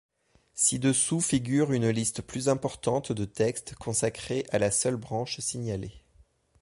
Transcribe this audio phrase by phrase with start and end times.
[0.55, 5.93] Ci-dessous figure une liste plus importante de textes consacrés à la seule branche signalée.